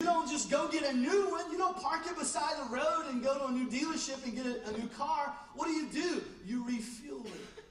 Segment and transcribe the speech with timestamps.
[0.00, 1.50] You don't just go get a new one.
[1.50, 4.46] You don't park it beside the road and go to a new dealership and get
[4.46, 5.34] a, a new car.
[5.56, 6.22] What do you do?
[6.46, 7.64] You refuel it.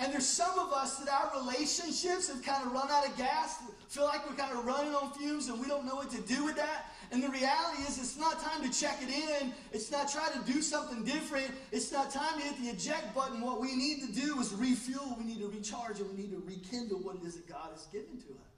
[0.00, 3.58] And there's some of us that our relationships have kind of run out of gas,
[3.88, 6.44] feel like we're kind of running on fumes and we don't know what to do
[6.44, 6.86] with that.
[7.12, 9.52] And the reality is, it's not time to check it in.
[9.72, 11.52] It's not trying to do something different.
[11.70, 13.40] It's not time to hit the eject button.
[13.42, 15.16] What we need to do is refuel.
[15.20, 17.86] We need to recharge and we need to rekindle what it is that God has
[17.92, 18.49] given to us.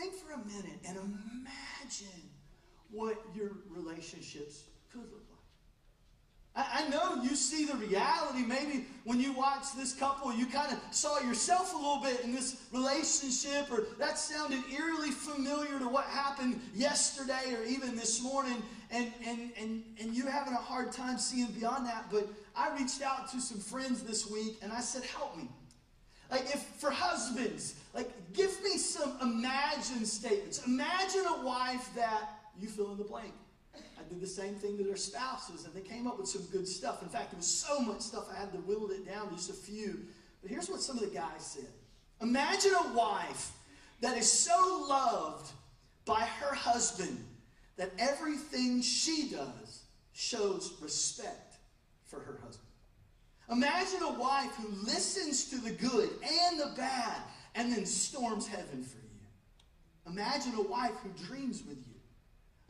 [0.00, 2.22] Think for a minute and imagine
[2.90, 5.26] what your relationships could look
[6.56, 6.66] like.
[6.66, 8.46] I, know you see the reality.
[8.46, 12.32] Maybe when you watch this couple, you kind of saw yourself a little bit in
[12.32, 18.62] this relationship, or that sounded eerily familiar to what happened yesterday or even this morning,
[18.90, 22.06] and, and, and, and you're having a hard time seeing beyond that.
[22.10, 25.50] But I reached out to some friends this week and I said, Help me.
[26.30, 30.64] Like, if for husbands, like, give me some imagine statements.
[30.66, 33.32] Imagine a wife that you fill in the blank.
[33.74, 36.66] I did the same thing to their spouses, and they came up with some good
[36.66, 37.02] stuff.
[37.02, 39.50] In fact, there was so much stuff I had to whittle it down to just
[39.50, 40.04] a few.
[40.42, 41.68] But here's what some of the guys said
[42.20, 43.52] Imagine a wife
[44.00, 45.50] that is so loved
[46.04, 47.24] by her husband
[47.76, 51.56] that everything she does shows respect
[52.06, 52.69] for her husband.
[53.50, 57.20] Imagine a wife who listens to the good and the bad
[57.54, 60.12] and then storms heaven for you.
[60.12, 62.00] Imagine a wife who dreams with you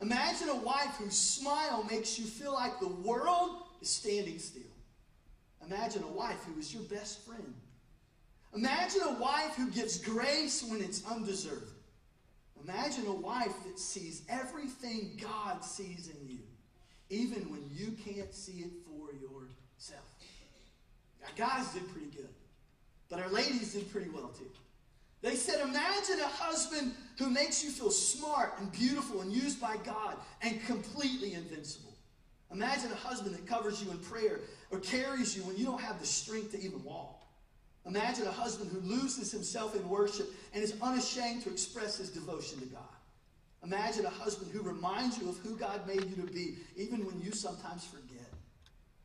[0.01, 4.63] Imagine a wife whose smile makes you feel like the world is standing still.
[5.65, 7.53] Imagine a wife who is your best friend.
[8.55, 11.71] Imagine a wife who gives grace when it's undeserved.
[12.63, 16.39] Imagine a wife that sees everything God sees in you,
[17.09, 20.10] even when you can't see it for yourself.
[21.23, 22.29] Our guys did pretty good,
[23.09, 24.49] but our ladies did pretty well too.
[25.21, 29.77] They said, Imagine a husband who makes you feel smart and beautiful and used by
[29.77, 31.93] God and completely invincible.
[32.51, 34.39] Imagine a husband that covers you in prayer
[34.71, 37.21] or carries you when you don't have the strength to even walk.
[37.85, 42.59] Imagine a husband who loses himself in worship and is unashamed to express his devotion
[42.59, 42.81] to God.
[43.63, 47.21] Imagine a husband who reminds you of who God made you to be, even when
[47.21, 48.30] you sometimes forget.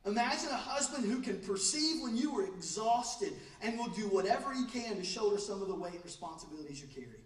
[0.07, 4.65] Imagine a husband who can perceive when you are exhausted and will do whatever he
[4.65, 7.19] can to shoulder some of the weight and responsibilities you carry.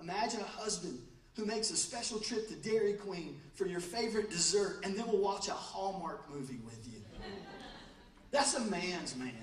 [0.00, 0.98] Imagine a husband
[1.34, 5.18] who makes a special trip to Dairy Queen for your favorite dessert and then will
[5.18, 7.00] watch a Hallmark movie with you.
[8.30, 9.34] That's a man's man.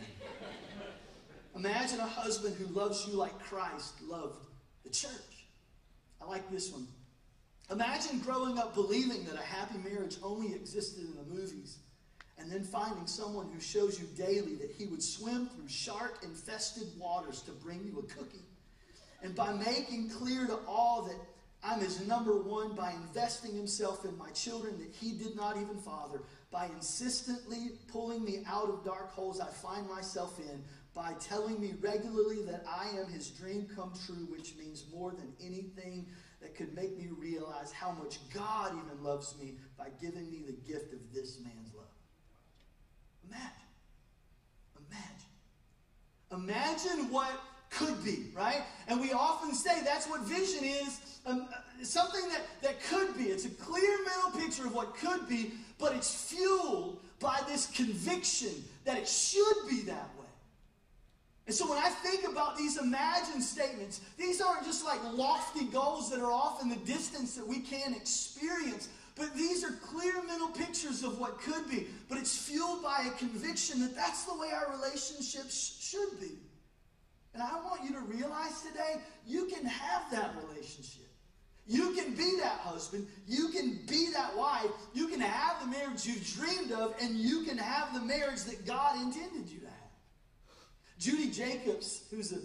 [1.56, 4.48] Imagine a husband who loves you like Christ loved
[4.84, 5.46] the church.
[6.20, 6.88] I like this one.
[7.70, 11.78] Imagine growing up believing that a happy marriage only existed in the movies
[12.38, 16.88] and then finding someone who shows you daily that he would swim through shark infested
[16.98, 18.46] waters to bring you a cookie.
[19.22, 21.16] And by making clear to all that
[21.64, 25.78] I'm his number one, by investing himself in my children that he did not even
[25.78, 26.22] father,
[26.52, 30.62] by insistently pulling me out of dark holes I find myself in,
[30.94, 35.34] by telling me regularly that I am his dream come true, which means more than
[35.42, 36.06] anything
[36.42, 40.52] that could make me realize how much God even loves me by giving me the
[40.70, 41.73] gift of this man's.
[43.28, 43.50] Imagine.
[46.32, 46.80] Imagine.
[46.96, 47.32] Imagine what
[47.70, 48.62] could be, right?
[48.88, 53.26] And we often say that's what vision is um, uh, something that, that could be.
[53.26, 58.64] It's a clear mental picture of what could be, but it's fueled by this conviction
[58.86, 60.23] that it should be that way.
[61.46, 66.10] And so when I think about these imagined statements, these aren't just like lofty goals
[66.12, 68.88] that are off in the distance that we can't experience.
[69.16, 71.88] But these are clear mental pictures of what could be.
[72.08, 76.32] But it's fueled by a conviction that that's the way our relationships should be.
[77.34, 81.08] And I want you to realize today you can have that relationship.
[81.66, 83.08] You can be that husband.
[83.28, 84.70] You can be that wife.
[84.94, 88.66] You can have the marriage you've dreamed of, and you can have the marriage that
[88.66, 89.73] God intended you to have.
[91.00, 92.40] Judy Jacobs, who's a,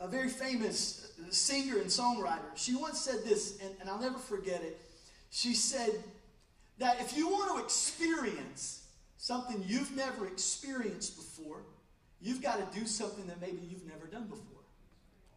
[0.00, 4.18] a, a very famous singer and songwriter, she once said this, and, and I'll never
[4.18, 4.80] forget it.
[5.30, 5.90] She said
[6.78, 8.86] that if you want to experience
[9.18, 11.62] something you've never experienced before,
[12.20, 14.42] you've got to do something that maybe you've never done before.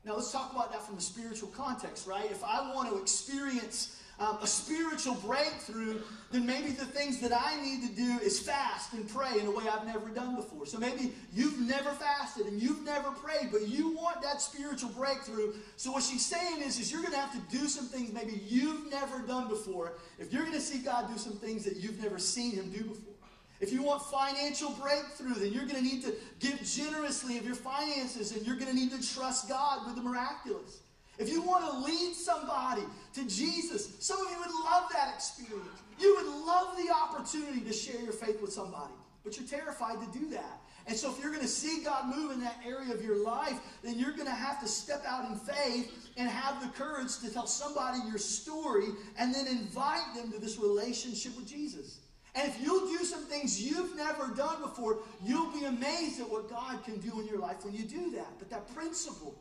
[0.06, 2.26] Now, let's talk about that from a spiritual context, right?
[2.32, 6.02] If I want to experience um, a spiritual breakthrough,
[6.32, 9.52] then maybe the things that I need to do is fast and pray in a
[9.52, 10.66] way I've never done before.
[10.66, 15.54] So maybe you've never fasted and you've never prayed, but you want that spiritual breakthrough.
[15.78, 18.42] So what she's saying is, is you're going to have to do some things maybe
[18.46, 22.02] you've never done before if you're going to see God do some things that you've
[22.02, 23.14] never seen Him do before.
[23.62, 27.56] If you want financial breakthrough, then you're going to need to give generously of your
[27.56, 30.80] finances and you're going to need to trust God with the miraculous.
[31.20, 32.84] If you want to lead somebody
[33.14, 35.68] to Jesus, some of you would love that experience.
[36.00, 38.94] You would love the opportunity to share your faith with somebody,
[39.26, 40.62] but you're terrified to do that.
[40.88, 43.60] And so, if you're going to see God move in that area of your life,
[43.84, 47.32] then you're going to have to step out in faith and have the courage to
[47.32, 48.88] tell somebody your story
[49.20, 52.00] and then invite them to this relationship with Jesus.
[52.34, 56.50] And if you'll do some things you've never done before, you'll be amazed at what
[56.50, 58.40] God can do in your life when you do that.
[58.40, 59.36] But that principle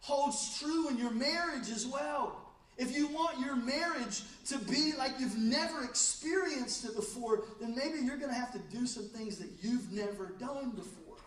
[0.00, 2.36] holds true in your marriage as well.
[2.76, 7.98] If you want your marriage to be like you've never experienced it before, then maybe
[7.98, 11.18] you're going to have to do some things that you've never done before.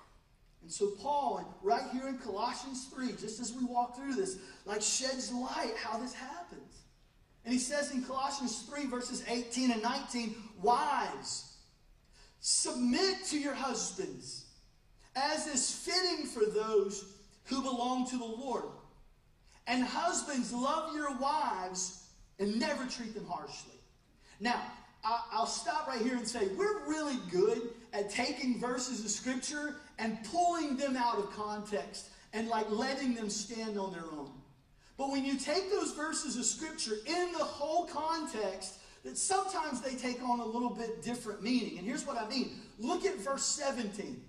[0.63, 4.81] And so Paul, right here in Colossians 3, just as we walk through this, like
[4.81, 6.81] sheds light how this happens.
[7.45, 11.57] And he says in Colossians 3, verses 18 and 19, Wives,
[12.39, 14.45] submit to your husbands,
[15.15, 17.12] as is fitting for those
[17.45, 18.63] who belong to the Lord.
[19.67, 22.07] And husbands, love your wives
[22.39, 23.75] and never treat them harshly.
[24.39, 24.61] Now,
[25.03, 30.17] I'll stop right here and say we're really good at taking verses of Scripture and
[30.31, 34.31] pulling them out of context and like letting them stand on their own.
[34.97, 39.95] But when you take those verses of Scripture in the whole context, that sometimes they
[39.95, 41.77] take on a little bit different meaning.
[41.77, 42.61] And here's what I mean.
[42.79, 44.21] Look at verse 17.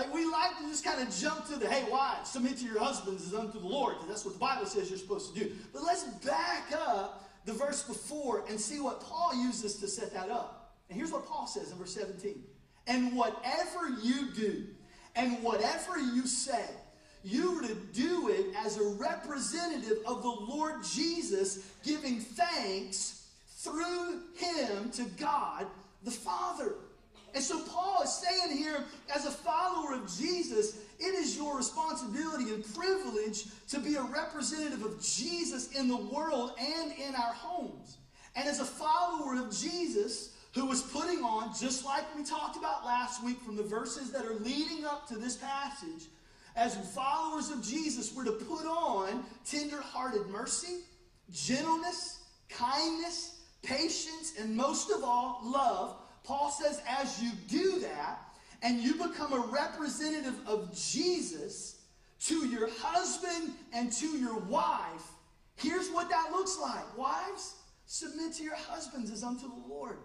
[0.00, 2.78] Like we like to just kind of jump to the, hey, wives, submit to your
[2.78, 5.52] husbands as unto the Lord, because that's what the Bible says you're supposed to do.
[5.74, 10.30] But let's back up the verse before and see what Paul uses to set that
[10.30, 10.72] up.
[10.88, 12.42] And here's what Paul says in verse 17.
[12.86, 14.68] And whatever you do,
[15.16, 16.64] and whatever you say,
[17.22, 24.22] you are to do it as a representative of the Lord Jesus, giving thanks through
[24.34, 25.66] him to God
[26.04, 26.72] the Father.
[27.34, 28.84] And so Paul is saying here,
[29.14, 34.84] as a follower of Jesus, it is your responsibility and privilege to be a representative
[34.84, 37.98] of Jesus in the world and in our homes.
[38.34, 42.84] And as a follower of Jesus, who was putting on, just like we talked about
[42.84, 46.08] last week from the verses that are leading up to this passage,
[46.56, 50.80] as followers of Jesus, we're to put on tender-hearted mercy,
[51.32, 55.96] gentleness, kindness, patience, and most of all, love.
[56.24, 58.18] Paul says, as you do that,
[58.62, 61.80] and you become a representative of Jesus
[62.26, 65.12] to your husband and to your wife,
[65.56, 66.96] here's what that looks like.
[66.96, 67.54] Wives,
[67.86, 69.96] submit to your husbands as unto the Lord.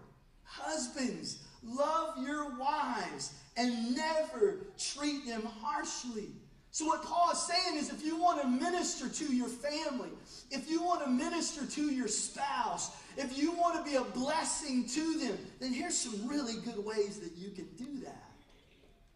[0.44, 6.30] Husbands, love your wives and never treat them harshly.
[6.76, 10.10] So, what Paul is saying is if you want to minister to your family,
[10.52, 14.86] if you want to minister to your spouse, if you want to be a blessing
[14.90, 18.30] to them, then here's some really good ways that you can do that.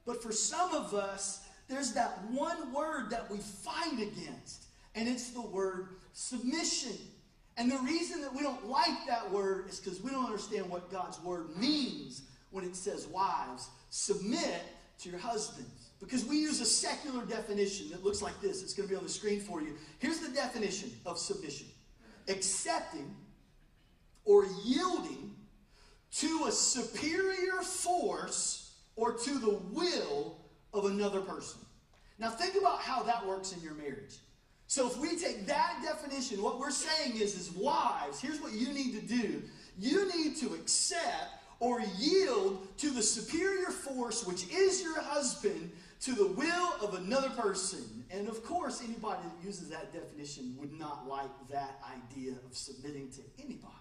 [0.05, 5.31] But for some of us, there's that one word that we fight against, and it's
[5.31, 6.95] the word submission.
[7.57, 10.89] And the reason that we don't like that word is because we don't understand what
[10.89, 12.21] God's word means
[12.51, 14.61] when it says, Wives, submit
[14.99, 15.78] to your husbands.
[15.99, 18.63] Because we use a secular definition that looks like this.
[18.63, 19.75] It's going to be on the screen for you.
[19.99, 21.67] Here's the definition of submission
[22.27, 23.15] accepting
[24.23, 25.33] or yielding
[26.11, 30.37] to a superior force or to the will
[30.73, 31.59] of another person.
[32.19, 34.17] Now, think about how that works in your marriage.
[34.67, 38.71] So, if we take that definition, what we're saying is, is wives, here's what you
[38.71, 39.41] need to do.
[39.79, 46.13] You need to accept or yield to the superior force, which is your husband, to
[46.13, 48.05] the will of another person.
[48.09, 53.09] And of course, anybody that uses that definition would not like that idea of submitting
[53.11, 53.73] to anybody.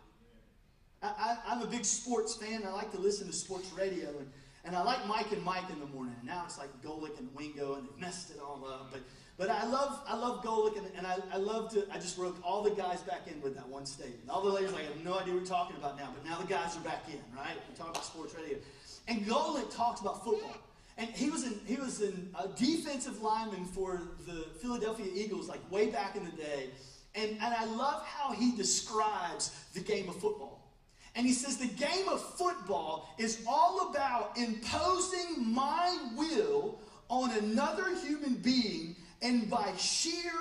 [1.01, 2.63] I, am a big sports fan.
[2.67, 4.29] I like to listen to sports radio, and,
[4.65, 6.17] and I like Mike and Mike in the morning.
[6.25, 8.91] Now it's like Golic and Wingo, and they've messed it all up.
[8.91, 9.03] But
[9.37, 11.87] but I love I love Golic, and, and I, I love to.
[11.93, 14.29] I just roped all the guys back in with that one statement.
[14.29, 16.37] All the ladies like I have no idea what we're talking about now, but now
[16.37, 17.55] the guys are back in, right?
[17.69, 18.59] We talk about sports radio,
[19.07, 20.57] and Golic talks about football.
[20.99, 25.61] And he was in, he was in a defensive lineman for the Philadelphia Eagles, like
[25.71, 26.71] way back in the day.
[27.15, 30.75] And, and I love how he describes the game of football.
[31.15, 37.97] And he says the game of football is all about imposing my will on another
[37.97, 40.33] human being and by sheer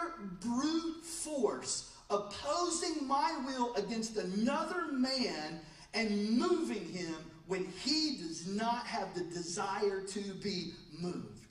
[0.41, 5.59] brute force opposing my will against another man
[5.93, 7.15] and moving him
[7.47, 11.47] when he does not have the desire to be moved.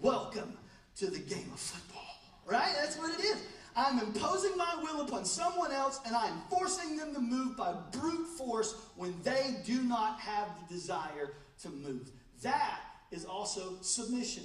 [0.00, 0.56] Welcome
[0.96, 2.02] to the game of football,
[2.46, 2.74] right?
[2.80, 3.42] That's what it is.
[3.76, 8.26] I'm imposing my will upon someone else and I'm forcing them to move by brute
[8.38, 12.10] force when they do not have the desire to move.
[12.42, 14.44] That is also submission.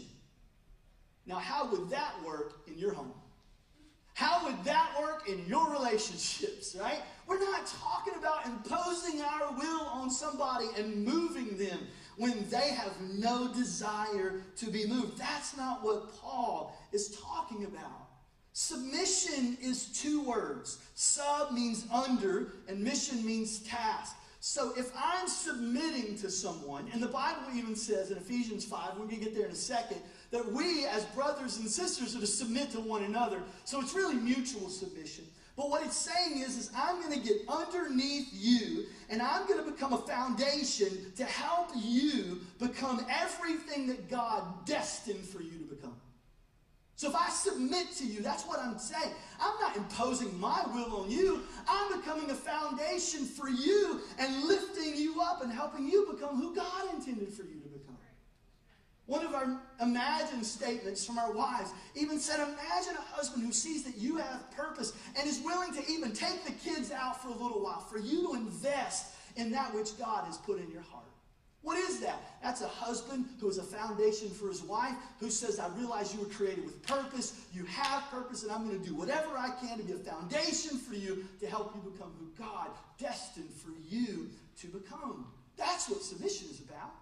[1.25, 3.13] Now, how would that work in your home?
[4.13, 7.01] How would that work in your relationships, right?
[7.27, 11.79] We're not talking about imposing our will on somebody and moving them
[12.17, 15.17] when they have no desire to be moved.
[15.17, 18.09] That's not what Paul is talking about.
[18.53, 20.79] Submission is two words.
[20.93, 24.15] Sub means under, and mission means task.
[24.41, 29.05] So if I'm submitting to someone, and the Bible even says in Ephesians 5, we're
[29.05, 32.27] going to get there in a second, that we as brothers and sisters are to
[32.27, 33.41] submit to one another.
[33.65, 35.25] So it's really mutual submission.
[35.57, 39.63] But what it's saying is, is I'm going to get underneath you and I'm going
[39.63, 45.75] to become a foundation to help you become everything that God destined for you to
[45.75, 45.95] become.
[46.95, 49.11] So if I submit to you, that's what I'm saying.
[49.41, 51.41] I'm not imposing my will on you.
[51.67, 56.55] I'm becoming a foundation for you and lifting you up and helping you become who
[56.55, 57.70] God intended for you to become.
[59.11, 63.83] One of our imagine statements from our wives even said, Imagine a husband who sees
[63.83, 67.33] that you have purpose and is willing to even take the kids out for a
[67.33, 71.03] little while for you to invest in that which God has put in your heart.
[71.61, 72.21] What is that?
[72.41, 76.21] That's a husband who is a foundation for his wife, who says, I realize you
[76.21, 79.77] were created with purpose, you have purpose, and I'm going to do whatever I can
[79.77, 84.29] to be a foundation for you to help you become who God destined for you
[84.61, 85.27] to become.
[85.57, 86.93] That's what submission is about.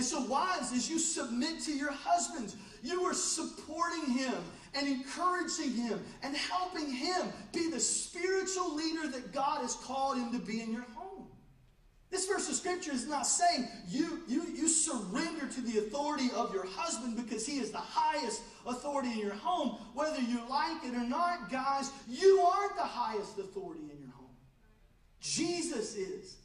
[0.00, 4.32] And so, wives, as you submit to your husbands, you are supporting him
[4.74, 10.32] and encouraging him and helping him be the spiritual leader that God has called him
[10.32, 11.26] to be in your home.
[12.08, 16.54] This verse of scripture is not saying you, you, you surrender to the authority of
[16.54, 19.76] your husband because he is the highest authority in your home.
[19.92, 24.34] Whether you like it or not, guys, you aren't the highest authority in your home.
[25.20, 26.36] Jesus is.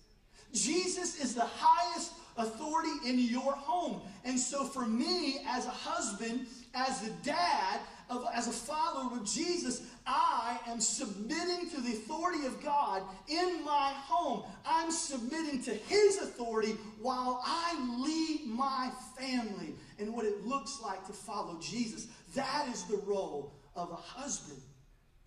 [0.51, 4.01] Jesus is the highest authority in your home.
[4.23, 9.25] And so, for me, as a husband, as a dad, of, as a follower of
[9.25, 14.43] Jesus, I am submitting to the authority of God in my home.
[14.65, 21.05] I'm submitting to His authority while I lead my family and what it looks like
[21.07, 22.07] to follow Jesus.
[22.35, 24.61] That is the role of a husband.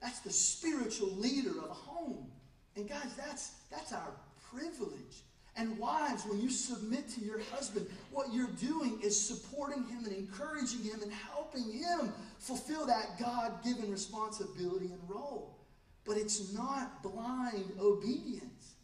[0.01, 2.31] That's the spiritual leader of a home.
[2.77, 4.13] And guys, that's, that's our
[4.53, 5.25] privilege.
[5.59, 10.15] And wives, when you submit to your husband, what you're doing is supporting him and
[10.15, 15.59] encouraging him and helping him fulfill that God given responsibility and role.
[16.05, 18.75] But it's not blind obedience.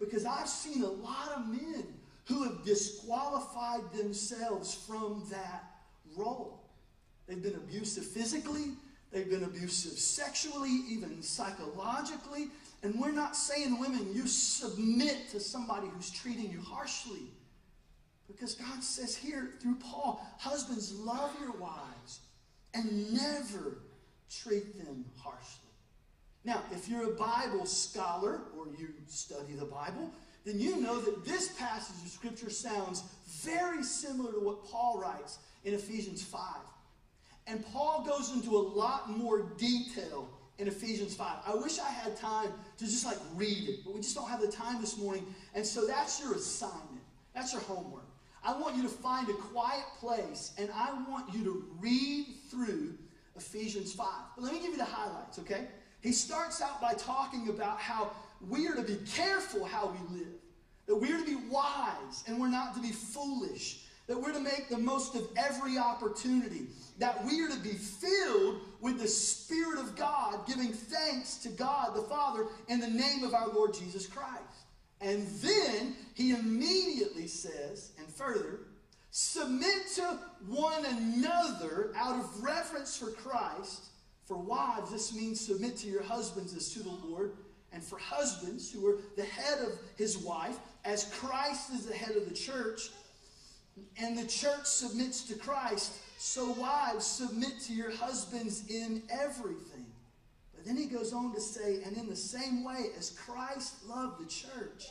[0.00, 1.84] Because I've seen a lot of men
[2.24, 5.64] who have disqualified themselves from that
[6.16, 6.62] role.
[7.26, 8.72] They've been abusive physically,
[9.12, 12.48] they've been abusive sexually, even psychologically,
[12.82, 17.30] and we're not saying, women, you submit to somebody who's treating you harshly.
[18.26, 22.20] Because God says here through Paul, husbands, love your wives
[22.74, 23.78] and never
[24.30, 25.68] treat them harshly.
[26.44, 30.10] Now, if you're a Bible scholar or you study the Bible,
[30.44, 33.04] then you know that this passage of Scripture sounds
[33.42, 36.40] very similar to what Paul writes in Ephesians 5.
[37.46, 40.28] And Paul goes into a lot more detail
[40.58, 41.38] in Ephesians 5.
[41.46, 44.40] I wish I had time to just like read it, but we just don't have
[44.40, 45.26] the time this morning.
[45.54, 47.02] And so that's your assignment.
[47.34, 48.06] That's your homework.
[48.44, 52.94] I want you to find a quiet place and I want you to read through
[53.36, 54.06] Ephesians 5.
[54.36, 55.68] But let me give you the highlights, okay?
[56.00, 58.10] He starts out by talking about how
[58.48, 60.34] we are to be careful how we live,
[60.86, 64.40] that we are to be wise and we're not to be foolish, that we're to
[64.40, 66.66] make the most of every opportunity,
[66.98, 71.96] that we are to be filled with the Spirit of God, giving thanks to God
[71.96, 74.42] the Father in the name of our Lord Jesus Christ.
[75.00, 78.58] And then he immediately says, and further,
[79.12, 83.86] submit to one another out of reverence for Christ.
[84.26, 87.32] For wives, this means submit to your husbands as to the Lord.
[87.72, 92.14] And for husbands who are the head of his wife, as Christ is the head
[92.16, 92.90] of the church,
[93.98, 99.86] and the church submits to Christ, so wives submit to your husbands in everything.
[100.54, 104.24] But then he goes on to say, and in the same way as Christ loved
[104.24, 104.86] the church,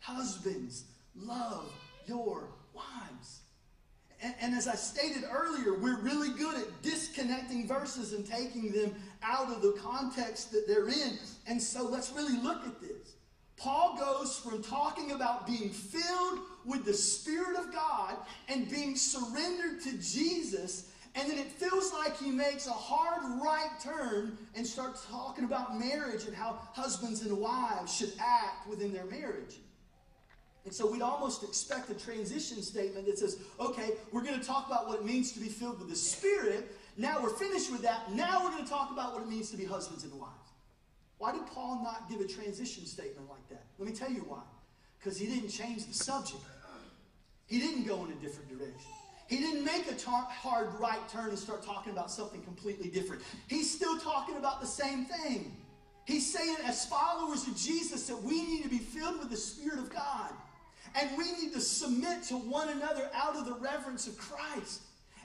[0.00, 0.84] husbands,
[1.16, 1.72] love
[2.06, 3.40] your wives.
[4.22, 8.94] And, and, as I stated earlier, we're really good at disconnecting verses and taking them
[9.20, 11.18] out of the context that they're in.
[11.48, 13.14] And so let's really look at this.
[13.62, 18.16] Paul goes from talking about being filled with the Spirit of God
[18.48, 23.70] and being surrendered to Jesus, and then it feels like he makes a hard right
[23.80, 29.06] turn and starts talking about marriage and how husbands and wives should act within their
[29.06, 29.58] marriage.
[30.64, 34.66] And so we'd almost expect a transition statement that says, okay, we're going to talk
[34.66, 38.12] about what it means to be filled with the Spirit, Now we're finished with that.
[38.12, 40.41] Now we're going to talk about what it means to be husbands and wives.
[41.22, 43.62] Why did Paul not give a transition statement like that?
[43.78, 44.42] Let me tell you why.
[44.98, 46.42] Because he didn't change the subject,
[47.46, 48.90] he didn't go in a different direction.
[49.28, 53.22] He didn't make a tar- hard right turn and start talking about something completely different.
[53.46, 55.56] He's still talking about the same thing.
[56.06, 59.78] He's saying, as followers of Jesus, that we need to be filled with the Spirit
[59.78, 60.32] of God.
[60.96, 64.80] And we need to submit to one another out of the reverence of Christ.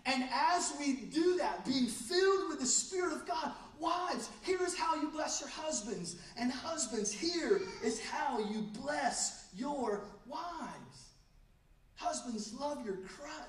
[0.05, 4.77] And as we do that, being filled with the Spirit of God, wives, here is
[4.77, 6.17] how you bless your husbands.
[6.37, 11.07] And husbands, here is how you bless your wives.
[11.95, 12.99] Husbands, love your,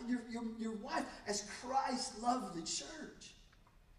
[0.09, 3.35] your, your, your wife as Christ loved the church.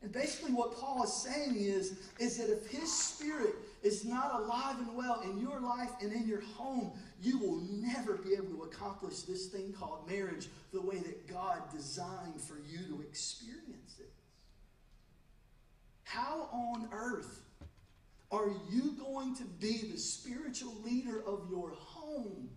[0.01, 4.77] And basically, what Paul is saying is, is that if his spirit is not alive
[4.79, 8.63] and well in your life and in your home, you will never be able to
[8.63, 14.11] accomplish this thing called marriage the way that God designed for you to experience it.
[16.09, 17.43] How on earth
[18.31, 22.49] are you going to be the spiritual leader of your home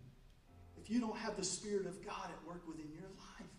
[0.80, 3.50] if you don't have the Spirit of God at work within your life?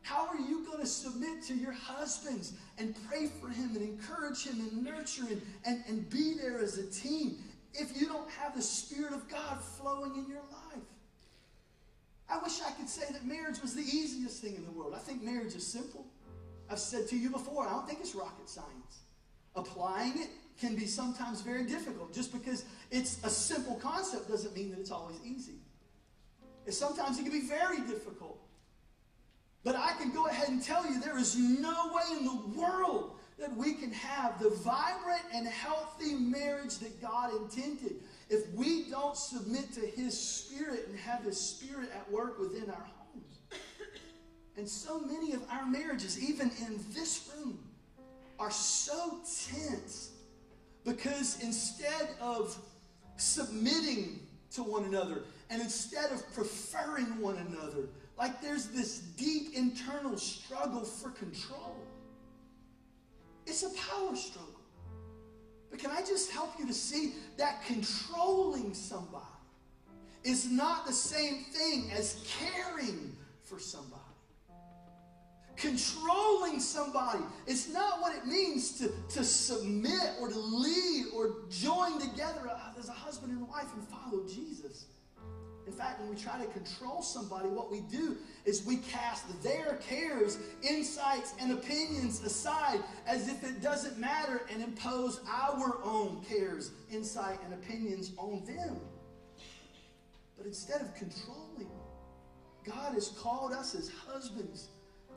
[0.00, 4.46] How are you going to submit to your husbands and pray for him and encourage
[4.46, 7.36] him and nurture him and, and be there as a team
[7.74, 10.82] if you don't have the Spirit of God flowing in your life?
[12.30, 14.94] I wish I could say that marriage was the easiest thing in the world.
[14.96, 16.06] I think marriage is simple.
[16.74, 19.04] I've said to you before, I don't think it's rocket science.
[19.54, 20.28] Applying it
[20.58, 22.12] can be sometimes very difficult.
[22.12, 25.60] Just because it's a simple concept doesn't mean that it's always easy.
[26.66, 28.40] And sometimes it can be very difficult.
[29.62, 33.20] But I can go ahead and tell you there is no way in the world
[33.38, 39.16] that we can have the vibrant and healthy marriage that God intended if we don't
[39.16, 43.03] submit to His Spirit and have His Spirit at work within our homes.
[44.56, 47.58] And so many of our marriages, even in this room,
[48.38, 49.18] are so
[49.50, 50.10] tense
[50.84, 52.56] because instead of
[53.16, 54.20] submitting
[54.52, 60.84] to one another and instead of preferring one another, like there's this deep internal struggle
[60.84, 61.76] for control.
[63.46, 64.50] It's a power struggle.
[65.70, 69.24] But can I just help you to see that controlling somebody
[70.22, 74.00] is not the same thing as caring for somebody?
[75.56, 82.00] Controlling somebody is not what it means to, to submit or to lead or join
[82.00, 84.86] together uh, as a husband and wife and follow Jesus.
[85.66, 89.78] In fact, when we try to control somebody, what we do is we cast their
[89.88, 96.72] cares, insights, and opinions aside as if it doesn't matter and impose our own cares,
[96.90, 98.78] insight, and opinions on them.
[100.36, 101.70] But instead of controlling,
[102.64, 104.68] God has called us as husbands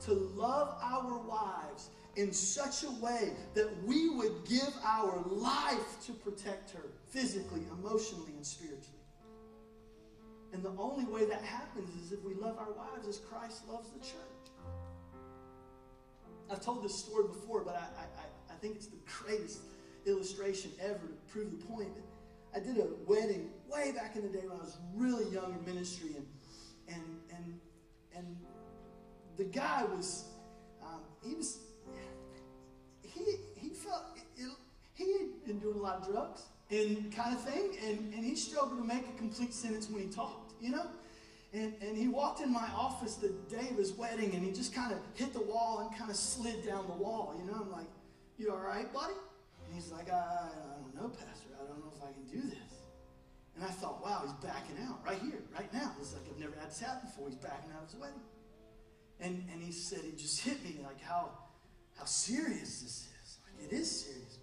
[0.02, 6.12] to love our wives in such a way that we would give our life to
[6.12, 8.98] protect her physically, emotionally, and spiritually.
[10.52, 13.90] And the only way that happens is if we love our wives as Christ loves
[13.90, 14.38] the church.
[16.50, 19.60] I've told this story before, but I, I, I think it's the greatest
[20.06, 21.90] illustration ever to prove the point.
[22.54, 25.64] I did a wedding way back in the day when I was really young in
[25.72, 26.26] ministry, and
[26.88, 27.60] and and
[28.16, 28.36] and
[29.38, 30.24] the guy was
[30.82, 31.58] um, he was
[33.02, 33.24] he
[33.56, 34.50] he felt it,
[34.94, 37.76] he had been doing a lot of drugs and kind of thing.
[37.86, 40.86] And, and he struggled to make a complete sentence when he talked, you know?
[41.54, 44.74] And, and he walked in my office the day of his wedding and he just
[44.74, 47.58] kind of hit the wall and kind of slid down the wall, you know?
[47.62, 47.86] I'm like,
[48.36, 49.14] you all right, buddy?
[49.64, 51.48] And he's like, I, I don't know, Pastor.
[51.54, 52.74] I don't know if I can do this.
[53.56, 55.92] And I thought, wow, he's backing out right here, right now.
[56.00, 57.28] It's like I've never had this happen before.
[57.28, 58.20] He's backing out of his wedding.
[59.20, 61.30] And, and he said, it just hit me like how,
[61.96, 63.38] how serious this is.
[63.44, 64.38] Like, it is serious.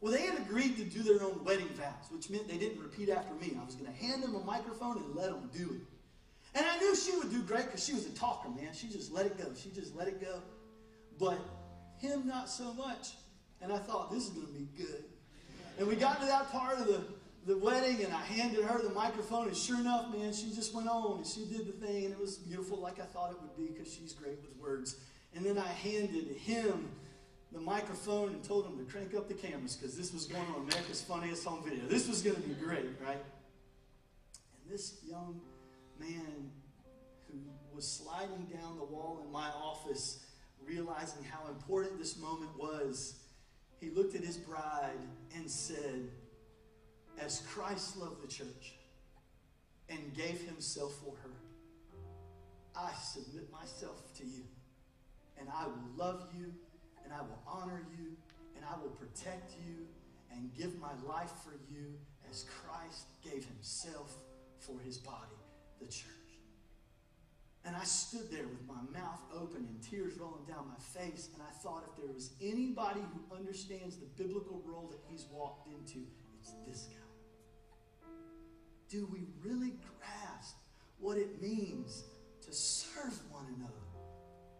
[0.00, 3.08] Well, they had agreed to do their own wedding vows, which meant they didn't repeat
[3.08, 3.56] after me.
[3.60, 5.80] I was going to hand them a microphone and let them do it.
[6.54, 8.72] And I knew she would do great because she was a talker, man.
[8.72, 9.52] She just let it go.
[9.54, 10.40] She just let it go.
[11.18, 11.38] But
[11.98, 13.08] him, not so much.
[13.60, 15.04] And I thought, this is going to be good.
[15.78, 17.02] And we got to that part of the,
[17.46, 20.88] the wedding, and I handed her the microphone, and sure enough, man, she just went
[20.88, 23.56] on and she did the thing, and it was beautiful like I thought it would
[23.56, 24.96] be because she's great with words.
[25.34, 26.88] And then I handed him
[27.52, 30.62] the microphone and told him to crank up the cameras because this was going on
[30.62, 31.86] America's Funniest Home Video.
[31.86, 33.16] This was going to be great, right?
[33.16, 35.40] And this young
[35.98, 36.50] man
[37.30, 37.38] who
[37.74, 40.26] was sliding down the wall in my office,
[40.66, 43.20] realizing how important this moment was,
[43.80, 44.98] he looked at his bride
[45.34, 46.10] and said,
[47.20, 48.74] As Christ loved the church
[49.88, 51.34] and gave himself for her,
[52.76, 54.44] I submit myself to you
[55.38, 56.52] and I will love you,
[57.04, 58.16] and I will honor you,
[58.56, 59.86] and I will protect you,
[60.30, 61.94] and give my life for you
[62.30, 64.14] as Christ gave himself
[64.58, 65.38] for his body,
[65.80, 66.12] the church.
[67.64, 71.42] And I stood there with my mouth open and tears rolling down my face, and
[71.42, 76.06] I thought if there was anybody who understands the biblical role that he's walked into,
[76.40, 77.07] it's this guy.
[78.88, 80.56] Do we really grasp
[80.98, 82.04] what it means
[82.46, 83.72] to serve one another?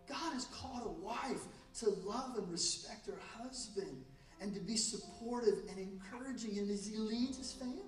[0.09, 1.45] God has called a wife
[1.81, 4.05] to love and respect her husband
[4.41, 7.83] and to be supportive and encouraging in as he leads his family.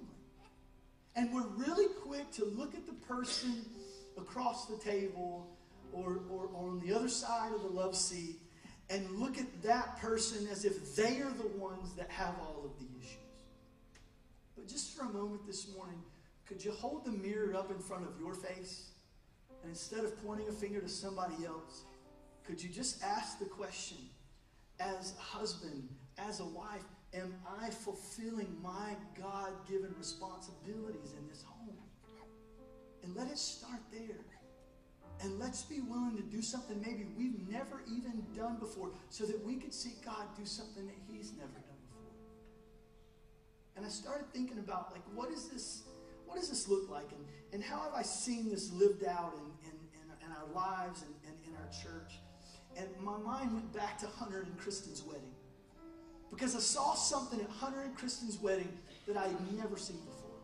[1.16, 3.64] And we're really quick to look at the person
[4.16, 5.48] across the table
[5.92, 8.36] or, or, or on the other side of the love seat
[8.88, 12.78] and look at that person as if they are the ones that have all of
[12.78, 13.16] the issues.
[14.56, 16.00] But just for a moment this morning,
[16.50, 18.90] could you hold the mirror up in front of your face?
[19.62, 21.82] And instead of pointing a finger to somebody else,
[22.44, 23.98] could you just ask the question
[24.80, 26.82] as a husband, as a wife,
[27.14, 27.32] am
[27.62, 31.76] I fulfilling my God given responsibilities in this home?
[33.04, 34.24] And let it start there.
[35.22, 39.46] And let's be willing to do something maybe we've never even done before so that
[39.46, 42.12] we could see God do something that He's never done before.
[43.76, 45.82] And I started thinking about like what is this
[46.30, 49.68] what does this look like and, and how have I seen this lived out in,
[49.68, 52.12] in, in, in our lives and, and in our church?
[52.76, 55.34] And my mind went back to Hunter and Kristen's wedding.
[56.30, 58.72] Because I saw something at Hunter and Kristen's wedding
[59.08, 60.38] that I had never seen before.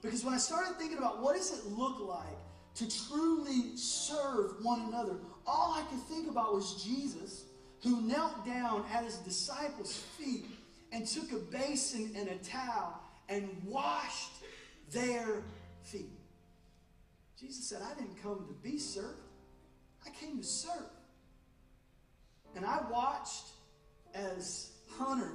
[0.00, 2.38] Because when I started thinking about what does it look like
[2.76, 7.44] to truly serve one another, all I could think about was Jesus
[7.82, 10.46] who knelt down at his disciples' feet
[10.90, 12.98] and took a basin and a towel
[13.28, 14.41] and washed
[14.92, 15.42] their
[15.82, 16.18] feet.
[17.38, 19.18] Jesus said, I didn't come to be served,
[20.06, 20.90] I came to serve.
[22.54, 23.46] And I watched
[24.14, 25.32] as Hunter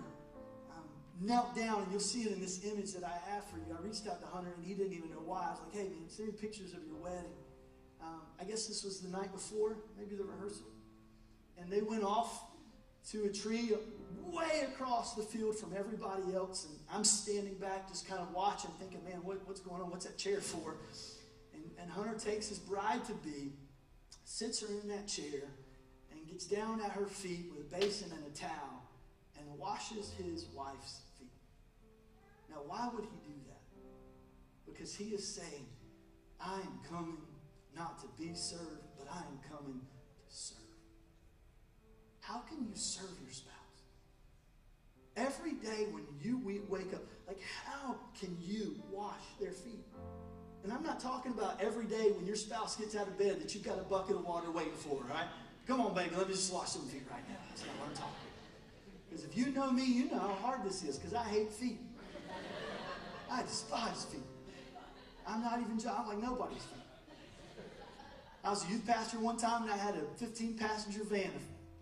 [1.21, 3.65] knelt down, and you'll see it in this image that I have for you.
[3.77, 5.47] I reached out to Hunter, and he didn't even know why.
[5.47, 7.33] I was like, hey, man, send me pictures of your wedding.
[8.01, 10.67] Um, I guess this was the night before, maybe the rehearsal.
[11.57, 12.43] And they went off
[13.11, 13.73] to a tree
[14.25, 16.65] way across the field from everybody else.
[16.65, 19.89] And I'm standing back, just kind of watching, thinking, man, what, what's going on?
[19.89, 20.75] What's that chair for?
[21.53, 23.53] And, and Hunter takes his bride to be,
[24.25, 25.43] sits her in that chair,
[26.11, 28.83] and gets down at her feet with a basin and a towel
[29.39, 31.29] and washes his wife's feet.
[32.49, 33.61] now, why would he do that?
[34.65, 35.65] Because he is saying,
[36.41, 37.17] I am coming
[37.75, 40.66] not to be served, but I am coming to serve.
[42.27, 43.53] How can you serve your spouse?
[45.15, 49.85] Every day when you wake up, like how can you wash their feet?
[50.63, 53.55] And I'm not talking about every day when your spouse gets out of bed that
[53.55, 55.27] you've got a bucket of water waiting for, right?
[55.67, 57.35] Come on, baby, let me just wash some feet right now.
[57.47, 59.09] That's not what I'm talking about.
[59.09, 61.79] Because if you know me, you know how hard this is, because I hate feet.
[63.31, 64.21] I despise feet.
[65.25, 66.83] I'm not even, I'm like nobody's feet.
[68.43, 71.31] I was a youth pastor one time and I had a 15 passenger van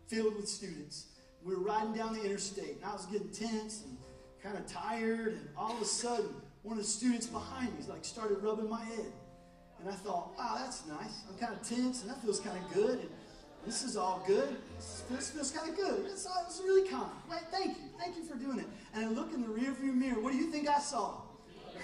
[0.07, 1.07] filled with students.
[1.43, 3.97] We were riding down the interstate and I was getting tense and
[4.41, 6.29] kind of tired and all of a sudden
[6.63, 9.11] one of the students behind me like started rubbing my head.
[9.79, 11.21] And I thought, wow, that's nice.
[11.29, 12.99] I'm kind of tense and that feels kind of good.
[12.99, 13.09] And
[13.65, 14.55] this is all good.
[15.09, 16.05] This feels kind of good.
[16.05, 17.11] It's, uh, it's really kind.
[17.29, 17.43] Right?
[17.51, 17.83] Thank you.
[17.99, 18.65] Thank you for doing it.
[18.93, 20.19] And I look in the rearview mirror.
[20.19, 21.21] What do you think I saw?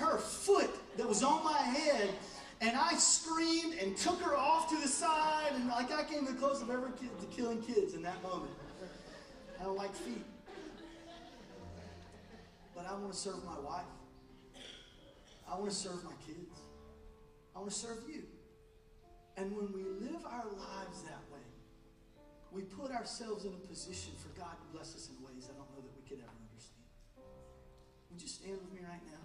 [0.01, 2.09] her foot that was on my head,
[2.61, 6.33] and I screamed and took her off to the side, and like I came the
[6.33, 8.51] closest I've ever to killing kids in that moment.
[9.59, 10.23] I don't like feet.
[12.75, 13.85] But I want to serve my wife.
[15.51, 16.59] I want to serve my kids.
[17.55, 18.23] I want to serve you.
[19.37, 21.45] And when we live our lives that way,
[22.51, 25.69] we put ourselves in a position for God to bless us in ways I don't
[25.71, 26.85] know that we could ever understand.
[28.11, 29.20] Would you stand with me right now?